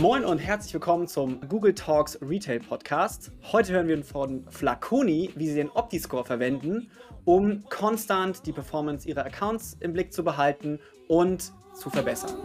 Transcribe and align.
Moin 0.00 0.24
und 0.24 0.38
herzlich 0.38 0.72
willkommen 0.72 1.08
zum 1.08 1.40
Google 1.48 1.74
Talks 1.74 2.20
Retail 2.22 2.60
Podcast. 2.60 3.32
Heute 3.50 3.72
hören 3.72 3.88
wir 3.88 4.04
von 4.04 4.44
Flaconi, 4.48 5.30
wie 5.34 5.48
sie 5.48 5.56
den 5.56 5.70
OptiScore 5.70 6.24
verwenden, 6.24 6.88
um 7.24 7.64
konstant 7.68 8.46
die 8.46 8.52
Performance 8.52 9.08
ihrer 9.08 9.24
Accounts 9.24 9.76
im 9.80 9.92
Blick 9.92 10.12
zu 10.12 10.22
behalten 10.22 10.78
und 11.08 11.52
zu 11.74 11.90
verbessern. 11.90 12.36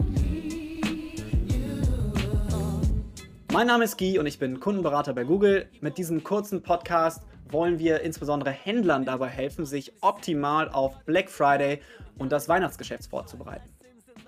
Mein 3.52 3.68
Name 3.68 3.84
ist 3.84 3.98
Guy 3.98 4.18
und 4.18 4.26
ich 4.26 4.40
bin 4.40 4.58
Kundenberater 4.58 5.14
bei 5.14 5.22
Google. 5.22 5.68
Mit 5.80 5.96
diesem 5.96 6.24
kurzen 6.24 6.60
Podcast 6.60 7.22
wollen 7.50 7.78
wir 7.78 8.00
insbesondere 8.00 8.50
Händlern 8.50 9.04
dabei 9.04 9.28
helfen, 9.28 9.64
sich 9.64 9.92
optimal 10.00 10.70
auf 10.70 11.04
Black 11.04 11.30
Friday 11.30 11.80
und 12.18 12.32
das 12.32 12.48
Weihnachtsgeschäft 12.48 13.08
vorzubereiten. 13.08 13.68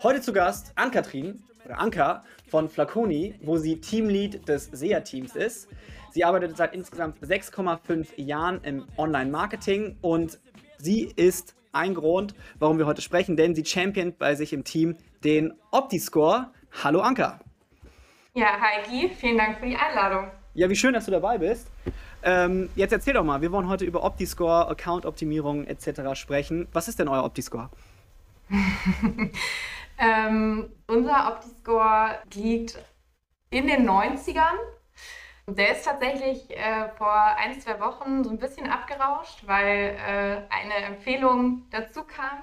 Heute 0.02 0.20
zu 0.20 0.34
Gast 0.34 0.72
Ann-Kathrin 0.74 1.42
oder 1.64 1.80
Anka 1.80 2.22
von 2.50 2.68
Flaconi, 2.68 3.34
wo 3.42 3.56
sie 3.56 3.80
Teamlead 3.80 4.46
des 4.46 4.66
SEA-Teams 4.66 5.34
ist. 5.34 5.68
Sie 6.10 6.22
arbeitet 6.22 6.54
seit 6.54 6.74
insgesamt 6.74 7.18
6,5 7.22 8.20
Jahren 8.20 8.60
im 8.62 8.86
Online-Marketing 8.98 9.96
und 10.02 10.38
sie 10.76 11.10
ist 11.16 11.56
ein 11.72 11.94
Grund, 11.94 12.34
warum 12.58 12.76
wir 12.76 12.84
heute 12.84 13.00
sprechen, 13.00 13.38
denn 13.38 13.54
sie 13.54 13.64
championt 13.64 14.18
bei 14.18 14.34
sich 14.34 14.52
im 14.52 14.64
Team 14.64 14.96
den 15.24 15.54
OptiScore. 15.70 16.50
Hallo 16.84 17.00
Anka. 17.00 17.40
Ja, 18.34 18.48
hi 18.60 18.82
Guy, 18.86 19.08
vielen 19.08 19.38
Dank 19.38 19.58
für 19.58 19.66
die 19.66 19.76
Einladung. 19.76 20.30
Ja, 20.52 20.68
wie 20.68 20.76
schön, 20.76 20.92
dass 20.92 21.06
du 21.06 21.10
dabei 21.10 21.38
bist. 21.38 21.70
Ähm, 22.22 22.68
jetzt 22.76 22.92
erzähl 22.92 23.14
doch 23.14 23.24
mal, 23.24 23.40
wir 23.40 23.50
wollen 23.50 23.68
heute 23.68 23.86
über 23.86 24.04
OptiScore, 24.04 24.68
Account-Optimierung 24.68 25.64
etc. 25.64 26.14
sprechen. 26.14 26.68
Was 26.74 26.86
ist 26.86 26.98
denn 26.98 27.08
euer 27.08 27.24
OptiScore? 27.24 27.70
ähm, 29.98 30.72
unser 30.86 31.32
OptiScore 31.32 32.18
liegt 32.34 32.78
in 33.50 33.66
den 33.66 33.88
90ern. 33.88 34.56
Der 35.48 35.72
ist 35.72 35.84
tatsächlich 35.84 36.50
äh, 36.50 36.88
vor 36.96 37.14
ein, 37.14 37.60
zwei 37.60 37.78
Wochen 37.80 38.24
so 38.24 38.30
ein 38.30 38.38
bisschen 38.38 38.68
abgerauscht, 38.68 39.46
weil 39.46 39.96
äh, 39.96 40.42
eine 40.52 40.74
Empfehlung 40.86 41.66
dazu 41.70 42.02
kam, 42.02 42.42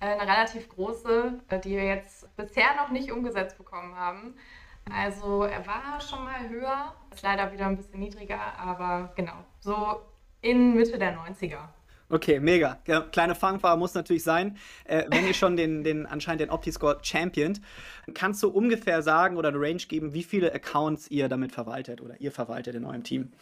äh, 0.00 0.06
eine 0.06 0.22
relativ 0.22 0.68
große, 0.68 1.40
äh, 1.48 1.58
die 1.58 1.70
wir 1.70 1.84
jetzt 1.84 2.36
bisher 2.36 2.76
noch 2.76 2.90
nicht 2.90 3.10
umgesetzt 3.10 3.56
bekommen 3.56 3.96
haben. 3.96 4.36
Also 4.92 5.44
er 5.44 5.66
war 5.66 5.98
schon 6.00 6.24
mal 6.24 6.48
höher, 6.50 6.94
ist 7.10 7.22
leider 7.22 7.50
wieder 7.52 7.66
ein 7.66 7.76
bisschen 7.76 8.00
niedriger, 8.00 8.40
aber 8.58 9.12
genau, 9.16 9.36
so 9.60 10.02
in 10.42 10.74
Mitte 10.74 10.98
der 10.98 11.16
90er. 11.16 11.68
Okay, 12.10 12.38
mega. 12.38 12.78
Kleine 13.12 13.34
Fangfahrer 13.34 13.76
muss 13.76 13.94
natürlich 13.94 14.22
sein. 14.22 14.56
Äh, 14.84 15.04
wenn 15.08 15.26
ihr 15.26 15.34
schon 15.34 15.56
den, 15.56 15.84
den 15.84 16.06
anscheinend 16.06 16.42
den 16.42 16.50
OptiScore 16.50 16.98
championt, 17.02 17.60
kannst 18.12 18.42
du 18.42 18.50
ungefähr 18.50 19.02
sagen 19.02 19.36
oder 19.36 19.48
eine 19.48 19.58
Range 19.58 19.82
geben, 19.88 20.12
wie 20.12 20.22
viele 20.22 20.52
Accounts 20.52 21.10
ihr 21.10 21.28
damit 21.28 21.52
verwaltet 21.52 22.00
oder 22.00 22.20
ihr 22.20 22.30
verwaltet 22.30 22.74
in 22.74 22.84
eurem 22.84 23.02
Team? 23.02 23.32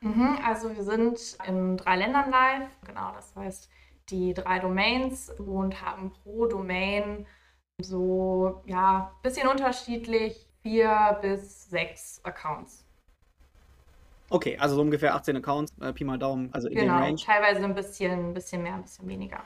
Mhm, 0.00 0.38
also 0.44 0.74
wir 0.74 0.82
sind 0.82 1.36
in 1.46 1.76
drei 1.76 1.96
Ländern 1.96 2.30
live, 2.30 2.68
genau, 2.86 3.12
das 3.14 3.34
heißt 3.36 3.68
die 4.08 4.34
drei 4.34 4.58
Domains 4.58 5.30
und 5.38 5.82
haben 5.82 6.12
pro 6.12 6.46
Domain 6.46 7.26
so, 7.80 8.62
ja, 8.66 9.14
bisschen 9.22 9.48
unterschiedlich 9.48 10.48
vier 10.62 11.18
bis 11.22 11.68
sechs 11.68 12.20
Accounts. 12.24 12.84
Okay, 14.30 14.56
also 14.58 14.76
so 14.76 14.80
ungefähr 14.80 15.14
18 15.14 15.36
Accounts, 15.36 15.72
äh, 15.80 15.92
Pi 15.92 16.04
mal 16.04 16.18
Daumen, 16.18 16.48
also 16.52 16.68
in 16.68 16.76
genau, 16.76 16.98
dem 16.98 17.02
Range. 17.02 17.16
teilweise 17.16 17.64
ein 17.64 17.74
bisschen, 17.74 18.30
ein 18.30 18.34
bisschen 18.34 18.62
mehr, 18.62 18.74
ein 18.74 18.82
bisschen 18.82 19.06
weniger. 19.08 19.42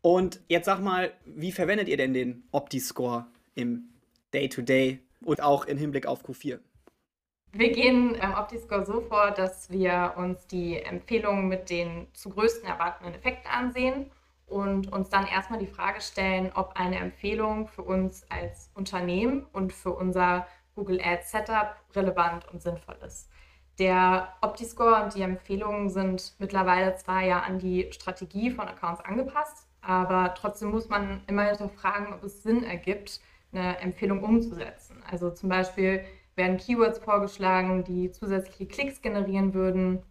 Und 0.00 0.40
jetzt 0.48 0.66
sag 0.66 0.80
mal, 0.80 1.12
wie 1.24 1.52
verwendet 1.52 1.88
ihr 1.88 1.96
denn 1.96 2.14
den 2.14 2.42
Opti-Score 2.50 3.26
im 3.54 3.90
Day-to-Day 4.32 4.92
-Day 4.92 5.26
und 5.26 5.42
auch 5.42 5.66
im 5.66 5.76
Hinblick 5.78 6.06
auf 6.06 6.24
Q4? 6.24 6.58
Wir 7.54 7.70
gehen 7.70 8.14
im 8.14 8.32
OptiScore 8.32 8.86
so 8.86 9.02
vor, 9.02 9.30
dass 9.30 9.70
wir 9.70 10.14
uns 10.16 10.46
die 10.46 10.78
Empfehlungen 10.78 11.48
mit 11.48 11.68
den 11.68 12.06
zu 12.14 12.30
größten 12.30 12.66
erwartenden 12.66 13.14
Effekten 13.14 13.50
ansehen 13.50 14.10
und 14.46 14.90
uns 14.90 15.10
dann 15.10 15.26
erstmal 15.26 15.58
die 15.58 15.66
Frage 15.66 16.00
stellen, 16.00 16.50
ob 16.54 16.72
eine 16.76 16.96
Empfehlung 16.96 17.68
für 17.68 17.82
uns 17.82 18.24
als 18.30 18.70
Unternehmen 18.74 19.44
und 19.52 19.74
für 19.74 19.90
unser 19.90 20.46
Google 20.74 20.98
Ads 21.02 21.30
Setup 21.30 21.76
relevant 21.94 22.48
und 22.50 22.62
sinnvoll 22.62 22.96
ist. 23.04 23.28
Der 23.82 24.28
OptiScore 24.42 25.02
und 25.02 25.16
die 25.16 25.22
Empfehlungen 25.22 25.90
sind 25.90 26.36
mittlerweile 26.38 26.94
zwar 26.94 27.22
ja 27.22 27.40
an 27.40 27.58
die 27.58 27.88
Strategie 27.90 28.52
von 28.52 28.68
Accounts 28.68 29.04
angepasst, 29.04 29.66
aber 29.80 30.34
trotzdem 30.34 30.70
muss 30.70 30.88
man 30.88 31.20
immer 31.26 31.42
hinterfragen, 31.42 32.14
ob 32.14 32.22
es 32.22 32.44
Sinn 32.44 32.62
ergibt, 32.62 33.20
eine 33.50 33.80
Empfehlung 33.80 34.22
umzusetzen. 34.22 35.02
Also 35.10 35.30
zum 35.30 35.48
Beispiel 35.48 36.04
werden 36.36 36.58
Keywords 36.58 37.00
vorgeschlagen, 37.00 37.82
die 37.82 38.12
zusätzliche 38.12 38.66
Klicks 38.66 39.02
generieren 39.02 39.52
würden. 39.52 40.04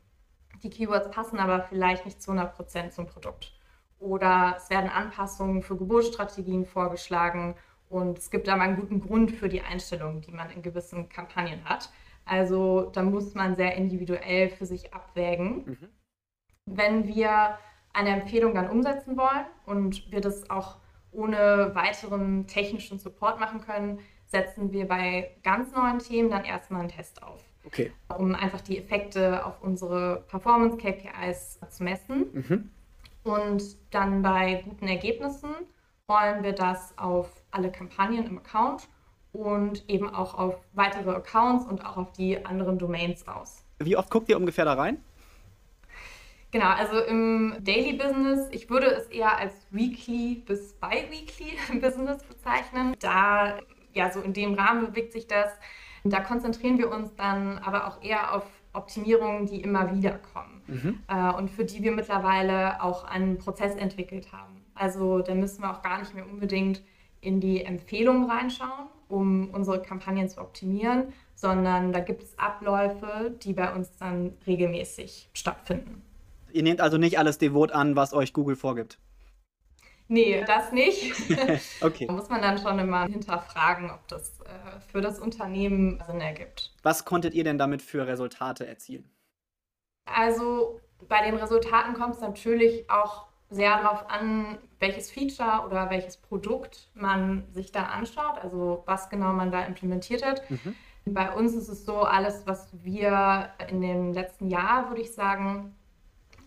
Die 0.63 0.69
Keywords 0.69 1.09
passen 1.09 1.39
aber 1.39 1.61
vielleicht 1.61 2.03
nicht 2.03 2.21
zu 2.21 2.31
100% 2.31 2.89
zum 2.89 3.05
Produkt 3.05 3.53
oder 3.99 4.55
es 4.57 4.69
werden 4.69 4.89
Anpassungen 4.89 5.61
für 5.61 5.77
Geburtsstrategien 5.77 6.65
vorgeschlagen 6.65 7.55
und 7.88 8.17
es 8.17 8.31
gibt 8.31 8.47
mal 8.47 8.59
einen 8.59 8.75
guten 8.75 8.99
Grund 8.99 9.31
für 9.31 9.47
die 9.47 9.61
Einstellungen, 9.61 10.19
die 10.19 10.33
man 10.33 10.49
in 10.49 10.61
gewissen 10.61 11.07
Kampagnen 11.07 11.63
hat. 11.63 11.89
Also 12.31 12.90
da 12.94 13.03
muss 13.03 13.34
man 13.36 13.58
sehr 13.58 13.75
individuell 13.75 14.47
für 14.52 14.66
sich 14.66 14.94
abwägen. 14.94 15.66
Mhm. 15.66 15.90
Wenn 16.66 17.06
wir 17.06 17.58
eine 17.92 18.22
Empfehlung 18.22 18.56
dann 18.56 18.69
umsetzen 18.69 19.18
wollen 19.18 19.46
und 19.66 20.09
wir 20.14 20.22
das 20.22 20.50
auch 20.50 20.78
ohne 21.12 21.72
weiteren 21.74 22.47
technischen 22.47 23.00
Support 23.00 23.38
machen 23.42 23.59
können, 23.59 24.00
setzen 24.28 24.72
wir 24.72 24.88
bei 24.88 25.36
ganz 25.44 25.74
neuen 25.75 26.00
Themen 26.00 26.30
dann 26.30 26.46
erstmal 26.46 26.80
einen 26.80 26.90
Test 26.90 27.22
auf. 27.22 27.44
Okay. 27.66 27.92
Um 28.18 28.34
einfach 28.34 28.62
die 28.62 28.78
Effekte 28.78 29.46
auf 29.46 29.62
unsere 29.62 30.24
Performance-KPIs 30.30 31.59
zu 31.68 31.84
messen. 31.84 32.28
Mhm. 32.31 32.69
Und 33.24 33.94
dann 33.94 34.22
bei 34.22 34.63
guten 34.63 34.88
Ergebnissen 34.88 35.50
rollen 36.09 36.44
wir 36.44 36.53
das 36.53 36.98
auf 36.98 37.44
alle 37.52 37.74
Kampagnen 37.74 38.25
im 38.25 38.38
Account 38.38 38.88
und 39.34 39.88
eben 39.90 40.09
auch 40.09 40.34
auf 40.34 40.56
weitere 40.74 41.12
Accounts 41.12 41.66
und 41.66 41.86
auch 41.86 41.97
auf 41.97 42.12
die 42.12 42.46
anderen 42.46 42.78
Domains 42.78 43.28
aus. 43.28 43.64
Wie 43.80 43.96
oft 43.96 44.09
guckt 44.09 44.30
ihr 44.30 44.38
ungefähr 44.38 44.66
da 44.66 44.74
rein? 44.74 44.97
Genau, 46.52 46.68
also 46.68 47.00
im 47.00 47.56
Daily 47.62 47.94
Business, 47.94 48.50
ich 48.52 48.69
würde 48.69 48.88
es 48.88 49.08
eher 49.08 49.38
als 49.38 49.53
Weekly 49.72 50.44
bis 50.46 50.74
Bi-Weekly 50.74 51.80
Business 51.80 52.22
bezeichnen. 52.24 52.96
Da, 53.00 53.59
ja, 53.94 54.12
so 54.12 54.19
in 54.19 54.34
dem 54.34 54.53
Rahmen 54.53 54.88
bewegt 54.88 55.14
sich 55.14 55.28
das. 55.28 55.50
Da 56.03 56.19
konzentrieren 56.19 56.78
wir 56.78 56.92
uns 56.92 57.16
dann 57.16 57.58
aber 57.59 57.88
auch 57.88 58.03
eher 58.03 58.36
auf 58.36 58.44
Optimierungen, 58.74 59.46
die 59.46 59.62
immer 59.62 59.96
wieder 59.96 60.19
kommen 60.34 60.62
mhm. 60.68 61.00
äh, 61.08 61.34
und 61.34 61.50
für 61.50 61.66
die 61.66 61.84
wir 61.84 61.92
mittlerweile 61.92 62.81
auch 62.81 63.03
einen 63.03 63.38
Prozess 63.38 63.75
entwickelt 63.75 64.31
haben. 64.31 64.66
Also 64.74 65.19
da 65.19 65.36
müssen 65.36 65.62
wir 65.62 65.72
auch 65.72 65.81
gar 65.81 66.00
nicht 66.00 66.16
mehr 66.16 66.25
unbedingt 66.25 66.81
in 67.19 67.40
die 67.40 67.63
Empfehlungen 67.63 68.30
reinschauen, 68.30 68.88
um 69.11 69.49
unsere 69.51 69.81
Kampagnen 69.81 70.29
zu 70.29 70.39
optimieren, 70.39 71.13
sondern 71.35 71.91
da 71.91 71.99
gibt 71.99 72.23
es 72.23 72.38
Abläufe, 72.38 73.35
die 73.44 73.53
bei 73.53 73.73
uns 73.73 73.95
dann 73.97 74.33
regelmäßig 74.47 75.29
stattfinden. 75.33 76.01
Ihr 76.51 76.63
nehmt 76.63 76.81
also 76.81 76.97
nicht 76.97 77.17
alles 77.19 77.38
devot 77.38 77.71
an, 77.71 77.95
was 77.95 78.13
euch 78.13 78.33
Google 78.33 78.55
vorgibt. 78.55 78.97
Nee, 80.07 80.44
das 80.45 80.73
nicht. 80.73 81.13
okay. 81.81 82.05
Da 82.05 82.11
muss 82.13 82.27
man 82.27 82.41
dann 82.41 82.57
schon 82.57 82.77
immer 82.79 83.05
hinterfragen, 83.05 83.89
ob 83.89 84.05
das 84.09 84.41
äh, 84.41 84.81
für 84.91 85.00
das 85.00 85.19
Unternehmen 85.19 86.03
Sinn 86.05 86.19
ergibt. 86.19 86.73
Was 86.83 87.05
konntet 87.05 87.33
ihr 87.33 87.45
denn 87.45 87.57
damit 87.57 87.81
für 87.81 88.05
Resultate 88.05 88.67
erzielen? 88.67 89.09
Also 90.03 90.81
bei 91.07 91.23
den 91.23 91.35
Resultaten 91.35 91.94
kommt 91.94 92.16
es 92.16 92.21
natürlich 92.21 92.89
auch 92.89 93.27
sehr 93.50 93.77
darauf 93.77 94.09
an, 94.09 94.57
welches 94.81 95.12
Feature 95.12 95.66
oder 95.66 95.90
welches 95.90 96.18
Produkt 96.18 96.89
man 96.94 97.45
sich 97.51 97.72
da 97.72 97.83
anschaut, 97.83 98.39
also 98.42 98.83
was 98.86 99.10
genau 99.10 99.31
man 99.31 99.51
da 99.51 99.63
implementiert 99.63 100.25
hat. 100.25 100.50
Mhm. 100.50 100.75
Bei 101.06 101.31
uns 101.33 101.54
ist 101.54 101.69
es 101.69 101.86
so, 101.86 102.01
alles, 102.01 102.44
was 102.45 102.69
wir 102.83 103.50
in 103.69 103.81
den 103.81 104.13
letzten 104.13 104.50
Jahren, 104.50 104.89
würde 104.89 105.01
ich 105.01 105.13
sagen, 105.13 105.75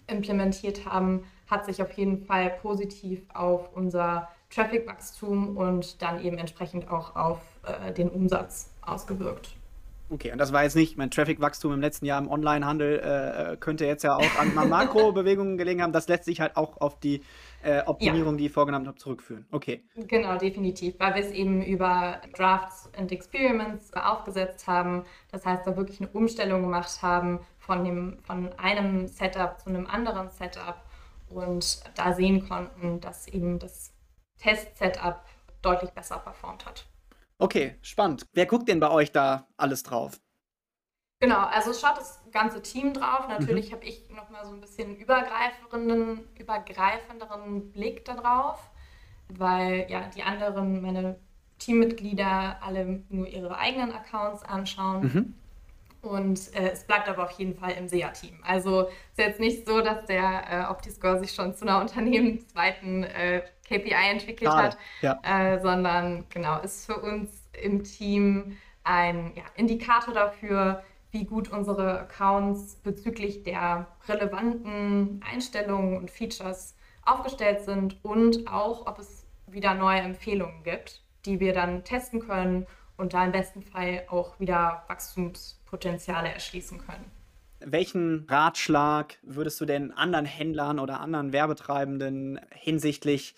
implementiert 0.06 0.84
haben, 0.84 1.24
hat 1.48 1.64
sich 1.64 1.82
auf 1.82 1.92
jeden 1.92 2.24
Fall 2.24 2.50
positiv 2.50 3.22
auf 3.32 3.72
unser 3.74 4.28
Traffic-Wachstum 4.50 5.56
und 5.56 6.02
dann 6.02 6.22
eben 6.22 6.38
entsprechend 6.38 6.88
auch 6.90 7.16
auf 7.16 7.40
äh, 7.64 7.92
den 7.92 8.08
Umsatz 8.08 8.70
ausgewirkt. 8.82 9.56
Okay, 10.10 10.32
und 10.32 10.38
das 10.38 10.52
war 10.52 10.62
jetzt 10.62 10.76
nicht, 10.76 10.98
mein 10.98 11.10
Traffic-Wachstum 11.10 11.72
im 11.72 11.80
letzten 11.80 12.04
Jahr 12.04 12.20
im 12.20 12.30
Onlinehandel 12.30 13.00
äh, 13.00 13.52
äh 13.52 13.56
könnte 13.56 13.86
jetzt 13.86 14.04
ja 14.04 14.16
auch 14.16 14.38
an 14.38 14.54
Makrobewegungen 14.68 15.56
gelegen 15.56 15.82
haben. 15.82 15.92
Das 15.92 16.08
lässt 16.08 16.24
sich 16.24 16.40
halt 16.40 16.56
auch 16.56 16.80
auf 16.80 17.00
die 17.00 17.22
äh, 17.62 17.82
Optimierung, 17.86 18.34
ja. 18.34 18.38
die 18.38 18.46
ich 18.46 18.52
vorgenommen 18.52 18.86
habe, 18.86 18.98
zurückführen. 18.98 19.46
Okay. 19.50 19.82
Genau, 19.96 20.36
definitiv, 20.36 20.94
weil 20.98 21.14
wir 21.14 21.22
es 21.22 21.32
eben 21.32 21.62
über 21.62 22.20
Drafts 22.36 22.90
and 22.96 23.10
Experiments 23.12 23.94
aufgesetzt 23.94 24.66
haben. 24.66 25.04
Das 25.32 25.46
heißt, 25.46 25.66
da 25.66 25.76
wirklich 25.76 26.00
eine 26.00 26.10
Umstellung 26.10 26.62
gemacht 26.62 27.02
haben 27.02 27.40
von, 27.58 27.84
dem, 27.84 28.18
von 28.24 28.52
einem 28.58 29.06
Setup 29.06 29.58
zu 29.58 29.70
einem 29.70 29.86
anderen 29.86 30.28
Setup 30.30 30.76
und 31.30 31.80
da 31.96 32.12
sehen 32.12 32.46
konnten, 32.46 33.00
dass 33.00 33.26
eben 33.28 33.58
das 33.58 33.92
Test-Setup 34.38 35.20
deutlich 35.62 35.90
besser 35.90 36.18
performt 36.18 36.66
hat. 36.66 36.86
Okay, 37.38 37.76
spannend. 37.82 38.26
Wer 38.32 38.46
guckt 38.46 38.68
denn 38.68 38.80
bei 38.80 38.90
euch 38.90 39.12
da 39.12 39.48
alles 39.56 39.82
drauf? 39.82 40.20
Genau, 41.20 41.44
also 41.46 41.70
es 41.70 41.80
schaut 41.80 41.96
das 41.96 42.20
ganze 42.32 42.60
Team 42.60 42.92
drauf. 42.92 43.26
Natürlich 43.28 43.70
mhm. 43.70 43.76
habe 43.76 43.84
ich 43.84 44.10
nochmal 44.10 44.44
so 44.44 44.52
ein 44.52 44.60
bisschen 44.60 44.96
übergreifenden, 44.96 46.28
übergreifenderen 46.38 47.72
Blick 47.72 48.04
darauf, 48.04 48.58
weil 49.28 49.86
ja 49.88 50.02
die 50.14 50.22
anderen, 50.22 50.82
meine 50.82 51.18
Teammitglieder, 51.58 52.58
alle 52.60 53.02
nur 53.08 53.26
ihre 53.26 53.56
eigenen 53.56 53.92
Accounts 53.92 54.42
anschauen. 54.42 55.02
Mhm. 55.02 55.34
Und 56.02 56.54
äh, 56.54 56.72
es 56.72 56.84
bleibt 56.84 57.08
aber 57.08 57.24
auf 57.24 57.30
jeden 57.32 57.54
Fall 57.54 57.72
im 57.72 57.88
SEA-Team. 57.88 58.40
Also 58.46 58.82
es 58.82 58.88
ist 58.88 59.18
jetzt 59.18 59.40
nicht 59.40 59.66
so, 59.66 59.80
dass 59.80 60.04
der 60.04 60.42
äh, 60.50 60.70
OptiScore 60.70 61.18
sich 61.18 61.32
schon 61.32 61.54
zu 61.54 61.64
einer 61.64 61.80
unternehmensweiten 61.80 63.04
äh, 63.04 63.42
KPI 63.64 64.10
entwickelt 64.10 64.50
Schade. 64.50 64.68
hat, 64.68 64.78
ja. 65.00 65.20
äh, 65.22 65.60
sondern 65.60 66.26
genau, 66.28 66.60
ist 66.60 66.86
für 66.86 66.96
uns 66.96 67.30
im 67.60 67.84
Team 67.84 68.56
ein 68.84 69.32
ja, 69.34 69.44
Indikator 69.56 70.14
dafür, 70.14 70.82
wie 71.10 71.24
gut 71.24 71.48
unsere 71.50 72.00
Accounts 72.00 72.76
bezüglich 72.76 73.44
der 73.44 73.86
relevanten 74.08 75.20
Einstellungen 75.30 75.96
und 75.96 76.10
Features 76.10 76.76
aufgestellt 77.04 77.64
sind 77.64 78.04
und 78.04 78.48
auch, 78.48 78.86
ob 78.86 78.98
es 78.98 79.26
wieder 79.46 79.74
neue 79.74 80.00
Empfehlungen 80.00 80.62
gibt, 80.64 81.02
die 81.24 81.40
wir 81.40 81.52
dann 81.52 81.84
testen 81.84 82.20
können 82.20 82.66
und 82.96 83.14
da 83.14 83.24
im 83.24 83.32
besten 83.32 83.62
Fall 83.62 84.04
auch 84.08 84.38
wieder 84.40 84.84
Wachstumspotenziale 84.88 86.28
erschließen 86.28 86.78
können. 86.78 87.10
Welchen 87.66 88.26
Ratschlag 88.28 89.18
würdest 89.22 89.60
du 89.60 89.64
denn 89.64 89.92
anderen 89.92 90.26
Händlern 90.26 90.78
oder 90.78 91.00
anderen 91.00 91.32
Werbetreibenden 91.32 92.40
hinsichtlich 92.50 93.34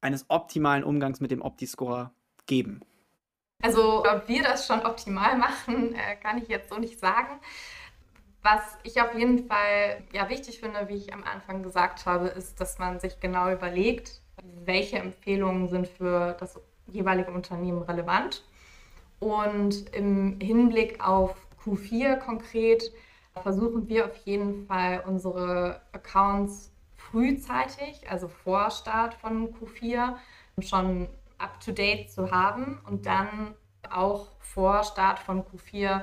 eines 0.00 0.26
optimalen 0.28 0.84
Umgangs 0.84 1.20
mit 1.20 1.30
dem 1.30 1.42
Optiscore 1.42 2.10
geben? 2.46 2.80
Also, 3.62 4.04
ob 4.04 4.28
wir 4.28 4.42
das 4.42 4.66
schon 4.66 4.80
optimal 4.80 5.36
machen, 5.36 5.94
äh, 5.94 6.16
kann 6.16 6.38
ich 6.38 6.48
jetzt 6.48 6.70
so 6.70 6.78
nicht 6.78 7.00
sagen. 7.00 7.40
Was 8.42 8.60
ich 8.84 9.00
auf 9.02 9.14
jeden 9.14 9.46
Fall 9.48 10.02
ja, 10.12 10.28
wichtig 10.28 10.60
finde, 10.60 10.88
wie 10.88 10.94
ich 10.94 11.12
am 11.12 11.24
Anfang 11.24 11.62
gesagt 11.62 12.06
habe, 12.06 12.28
ist, 12.28 12.60
dass 12.60 12.78
man 12.78 13.00
sich 13.00 13.18
genau 13.18 13.50
überlegt, 13.50 14.20
welche 14.64 14.98
Empfehlungen 14.98 15.68
sind 15.68 15.88
für 15.88 16.36
das 16.38 16.60
jeweilige 16.86 17.32
Unternehmen 17.32 17.82
relevant. 17.82 18.44
Und 19.18 19.92
im 19.92 20.38
Hinblick 20.40 21.04
auf 21.04 21.34
Q4 21.64 22.16
konkret 22.18 22.92
versuchen 23.42 23.88
wir 23.88 24.06
auf 24.06 24.16
jeden 24.24 24.66
Fall 24.66 25.02
unsere 25.06 25.80
Accounts 25.92 26.72
frühzeitig, 26.96 28.08
also 28.10 28.28
vor 28.28 28.70
Start 28.70 29.14
von 29.14 29.54
Q4, 29.54 30.16
schon 30.60 31.08
up-to-date 31.38 32.10
zu 32.10 32.30
haben 32.30 32.80
und 32.86 33.06
dann 33.06 33.54
auch 33.90 34.28
vor 34.40 34.82
Start 34.84 35.18
von 35.20 35.44
Q4 35.44 36.02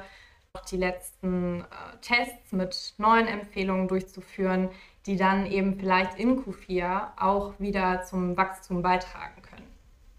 noch 0.54 0.66
die 0.66 0.78
letzten 0.78 1.62
äh, 1.62 1.66
Tests 2.02 2.52
mit 2.54 2.94
neuen 2.98 3.28
Empfehlungen 3.28 3.88
durchzuführen, 3.88 4.70
die 5.06 5.18
dann 5.18 5.46
eben 5.46 5.78
vielleicht 5.78 6.18
in 6.18 6.44
Q4 6.44 7.10
auch 7.18 7.60
wieder 7.60 8.04
zum 8.04 8.38
Wachstum 8.38 8.82
beitragen 8.82 9.42
können. 9.42 9.66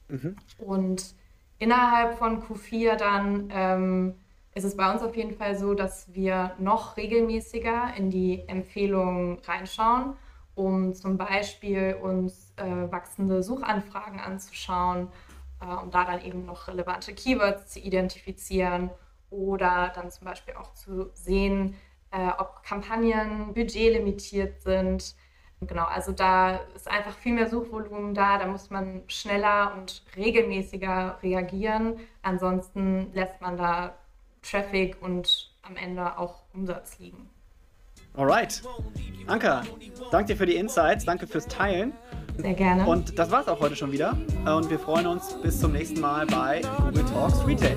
Mhm. 0.09 0.37
Und 0.59 1.15
innerhalb 1.59 2.19
von 2.19 2.43
Q4 2.43 2.97
dann 2.97 3.49
ähm, 3.51 4.15
ist 4.57 4.65
es 4.65 4.75
bei 4.75 4.91
uns 4.91 5.03
auf 5.03 5.15
jeden 5.15 5.37
Fall 5.37 5.55
so, 5.55 5.75
dass 5.75 6.15
wir 6.15 6.53
noch 6.59 6.97
regelmäßiger 6.97 7.93
in 7.99 8.11
die 8.11 8.43
Empfehlungen 8.49 9.39
reinschauen, 9.41 10.15
um 10.55 10.95
zum 10.95 11.19
Beispiel 11.19 11.99
uns 12.01 12.55
äh, 12.57 12.91
wachsende 12.91 13.43
Suchanfragen 13.43 14.19
anzuschauen, 14.19 15.09
äh, 15.61 15.67
um 15.67 15.91
da 15.91 16.07
dann 16.07 16.25
eben 16.25 16.47
noch 16.47 16.69
relevante 16.69 17.13
Keywords 17.13 17.75
zu 17.75 17.81
identifizieren 17.81 18.89
oder 19.29 19.93
dann 19.95 20.11
zum 20.11 20.25
Beispiel 20.25 20.55
auch 20.55 20.73
zu 20.73 21.11
sehen, 21.13 21.75
äh, 22.11 22.31
ob 22.39 22.63
Kampagnen 22.63 23.53
budgetlimitiert 23.53 24.63
sind. 24.63 25.17
Genau, 25.61 25.85
also 25.85 26.13
da 26.13 26.57
ist 26.75 26.89
einfach 26.89 27.15
viel 27.15 27.35
mehr 27.35 27.51
Suchvolumen 27.51 28.15
da, 28.15 28.39
da 28.39 28.47
muss 28.47 28.71
man 28.71 29.03
schneller 29.09 29.75
und 29.77 30.03
regelmäßiger 30.17 31.19
reagieren. 31.23 32.01
Ansonsten 32.23 33.13
lässt 33.13 33.43
man 33.43 33.59
da 33.59 33.95
Traffic 34.49 34.97
und 35.01 35.51
am 35.63 35.77
Ende 35.77 36.19
auch 36.19 36.43
Umsatz 36.55 36.99
liegen. 36.99 37.29
Alright. 38.15 38.63
Anka, 39.27 39.63
danke 40.11 40.33
dir 40.33 40.37
für 40.37 40.47
die 40.47 40.57
Insights, 40.57 41.05
danke 41.05 41.27
fürs 41.27 41.47
Teilen. 41.47 41.93
Sehr 42.39 42.55
gerne. 42.55 42.87
Und 42.87 43.19
das 43.19 43.31
war's 43.31 43.49
auch 43.49 43.61
heute 43.61 43.77
schon 43.77 43.93
wieder. 43.93 44.17
Und 44.45 44.71
wir 44.71 44.79
freuen 44.79 45.07
uns 45.07 45.35
bis 45.43 45.61
zum 45.61 45.73
nächsten 45.73 46.01
Mal 46.01 46.27
bei 46.27 46.63
Google 46.79 47.05
Talks 47.05 47.47
Retail. 47.47 47.77